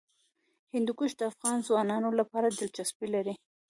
هندوکش 0.73 1.11
د 1.17 1.21
افغان 1.31 1.57
ځوانانو 1.67 2.09
لپاره 2.19 2.47
دلچسپي 2.49 3.07
لري. 3.15 3.33